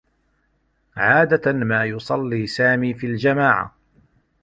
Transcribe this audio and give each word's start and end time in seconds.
عادة 0.95 1.51
ما 1.51 1.85
يصلّي 1.85 2.47
سامي 2.47 2.93
في 2.93 3.07
الجماعة. 3.07 3.75